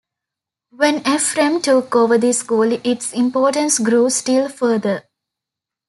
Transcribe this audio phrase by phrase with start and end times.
[0.71, 5.03] When Ephrem took over the school, its importance grew still further.